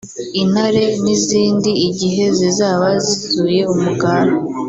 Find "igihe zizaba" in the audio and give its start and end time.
1.87-2.87